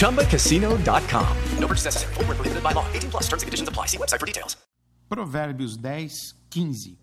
ChumbaCasino.com. 0.00 1.28
No 1.60 1.68
purchase 1.68 1.84
necessary. 1.84 2.14
Where 2.14 2.34
prohibited 2.34 2.62
by 2.62 2.72
law. 2.72 2.86
18 2.94 3.10
plus 3.10 3.28
terms 3.28 3.42
and 3.42 3.48
conditions 3.48 3.68
apply. 3.68 3.86
See 3.88 3.98
website 3.98 4.18
for 4.18 4.26
details. 4.26 4.56
Provérbios 5.10 5.76
10, 5.76 6.36
15. 6.48 6.98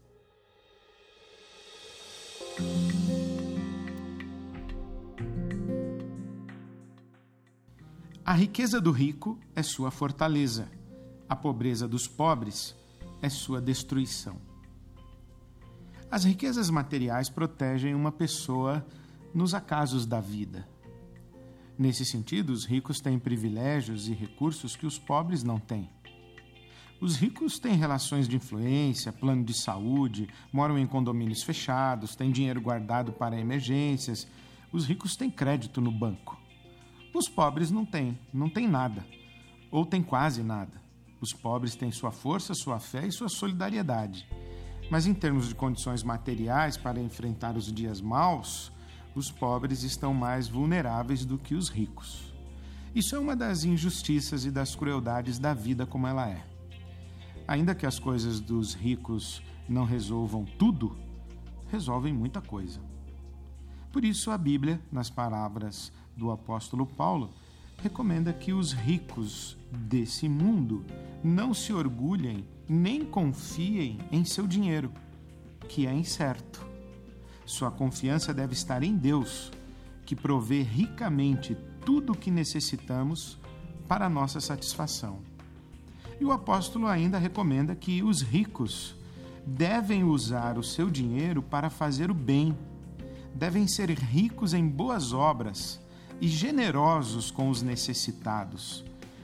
A 8.25 8.33
riqueza 8.33 8.81
do 8.81 8.91
rico 8.91 9.39
é 9.55 9.61
sua 9.61 9.91
fortaleza, 9.91 10.67
a 11.29 11.35
pobreza 11.35 11.87
dos 11.87 12.07
pobres 12.07 12.75
é 13.21 13.29
sua 13.29 13.61
destruição. 13.61 14.41
As 16.09 16.23
riquezas 16.23 16.71
materiais 16.71 17.29
protegem 17.29 17.93
uma 17.93 18.11
pessoa 18.11 18.83
nos 19.35 19.53
acasos 19.53 20.07
da 20.07 20.19
vida. 20.19 20.67
Nesse 21.77 22.03
sentido, 22.03 22.51
os 22.51 22.65
ricos 22.65 22.99
têm 22.99 23.19
privilégios 23.19 24.07
e 24.07 24.13
recursos 24.13 24.75
que 24.75 24.87
os 24.87 24.97
pobres 24.97 25.43
não 25.43 25.59
têm. 25.59 25.87
Os 26.99 27.15
ricos 27.15 27.59
têm 27.59 27.75
relações 27.75 28.27
de 28.27 28.35
influência, 28.35 29.13
plano 29.13 29.43
de 29.43 29.53
saúde, 29.53 30.27
moram 30.51 30.79
em 30.79 30.87
condomínios 30.87 31.43
fechados, 31.43 32.15
têm 32.15 32.31
dinheiro 32.31 32.59
guardado 32.59 33.11
para 33.11 33.39
emergências. 33.39 34.27
Os 34.71 34.87
ricos 34.87 35.15
têm 35.15 35.29
crédito 35.29 35.79
no 35.79 35.91
banco. 35.91 36.35
Os 37.13 37.29
pobres 37.29 37.69
não 37.69 37.85
têm, 37.85 38.17
não 38.33 38.49
têm 38.49 38.67
nada, 38.67 39.05
ou 39.69 39.85
têm 39.85 40.01
quase 40.01 40.41
nada. 40.41 40.81
Os 41.21 41.31
pobres 41.31 41.75
têm 41.75 41.91
sua 41.91 42.11
força, 42.11 42.55
sua 42.55 42.79
fé 42.79 43.05
e 43.05 43.11
sua 43.11 43.29
solidariedade. 43.29 44.27
Mas 44.89 45.05
em 45.05 45.13
termos 45.13 45.47
de 45.47 45.55
condições 45.55 46.01
materiais 46.01 46.77
para 46.77 46.99
enfrentar 46.99 47.55
os 47.55 47.71
dias 47.71 48.01
maus, 48.01 48.71
os 49.17 49.31
pobres 49.31 49.83
estão 49.83 50.13
mais 50.13 50.47
vulneráveis 50.47 51.25
do 51.25 51.37
que 51.37 51.55
os 51.55 51.69
ricos. 51.69 52.33
Isso 52.93 53.15
é 53.15 53.19
uma 53.19 53.35
das 53.35 53.63
injustiças 53.63 54.45
e 54.45 54.51
das 54.51 54.75
crueldades 54.75 55.39
da 55.39 55.53
vida 55.53 55.85
como 55.85 56.07
ela 56.07 56.29
é. 56.29 56.45
Ainda 57.47 57.73
que 57.73 57.85
as 57.85 57.97
coisas 57.97 58.39
dos 58.39 58.73
ricos 58.73 59.41
não 59.67 59.85
resolvam 59.85 60.45
tudo, 60.45 60.95
resolvem 61.69 62.13
muita 62.13 62.41
coisa. 62.41 62.79
Por 63.91 64.05
isso, 64.05 64.29
a 64.29 64.37
Bíblia, 64.37 64.79
nas 64.91 65.09
palavras 65.09 65.91
do 66.15 66.29
apóstolo 66.29 66.85
Paulo, 66.85 67.33
recomenda 67.81 68.31
que 68.33 68.53
os 68.53 68.71
ricos 68.71 69.57
desse 69.71 70.29
mundo 70.29 70.85
não 71.23 71.53
se 71.53 71.73
orgulhem 71.73 72.45
nem 72.69 73.05
confiem 73.05 73.99
em 74.11 74.25
seu 74.25 74.45
dinheiro, 74.45 74.91
que 75.67 75.87
é 75.87 75.93
incerto. 75.93 76.76
Sua 77.47 77.71
confiança 77.71 78.33
deve 78.33 78.51
estar 78.51 78.83
em 78.83 78.93
Deus, 78.93 79.53
que 80.05 80.17
provê 80.17 80.61
ricamente 80.61 81.55
tudo 81.85 82.11
o 82.11 82.17
que 82.17 82.29
necessitamos 82.29 83.39
para 83.87 84.09
nossa 84.09 84.41
satisfação. 84.41 85.19
E 86.19 86.25
o 86.25 86.33
apóstolo 86.33 86.87
ainda 86.87 87.17
recomenda 87.17 87.73
que 87.73 88.03
os 88.03 88.21
ricos 88.21 88.97
devem 89.45 90.03
usar 90.03 90.57
o 90.57 90.63
seu 90.63 90.89
dinheiro 90.89 91.41
para 91.41 91.69
fazer 91.69 92.11
o 92.11 92.13
bem, 92.13 92.53
devem 93.33 93.65
ser 93.65 93.91
ricos 93.91 94.53
em 94.53 94.67
boas 94.67 95.13
obras 95.13 95.79
e 96.19 96.27
generosos 96.27 97.31
com 97.31 97.49
os 97.49 97.61
necessitados. 97.61 98.83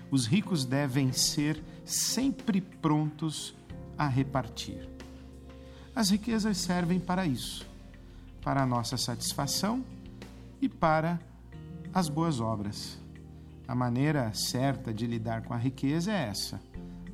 Os 0.09 0.25
ricos 0.25 0.63
devem 0.63 1.11
ser 1.11 1.61
sempre 1.83 2.61
prontos 2.61 3.53
a 3.97 4.07
repartir. 4.07 4.87
As 5.93 6.09
riquezas 6.09 6.57
servem 6.57 7.01
para 7.01 7.25
isso, 7.25 7.72
para 8.43 8.61
a 8.61 8.65
nossa 8.65 8.97
satisfação 8.97 9.83
e 10.61 10.67
para 10.67 11.19
as 11.93 12.09
boas 12.09 12.39
obras. 12.39 12.99
A 13.67 13.73
maneira 13.73 14.31
certa 14.33 14.93
de 14.93 15.07
lidar 15.07 15.43
com 15.43 15.53
a 15.53 15.57
riqueza 15.57 16.11
é 16.11 16.27
essa 16.27 16.61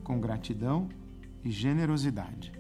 com 0.04 0.20
gratidão 0.20 0.90
e 1.44 1.52
generosidade. 1.52 2.52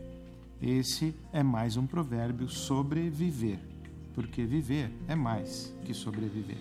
Esse 0.61 1.15
é 1.33 1.41
mais 1.41 1.77
um 1.77 1.87
provérbio 1.87 2.47
sobre 2.47 3.09
viver, 3.09 3.59
porque 4.13 4.45
viver 4.45 4.91
é 5.07 5.15
mais 5.15 5.73
que 5.83 5.93
sobreviver. 5.93 6.59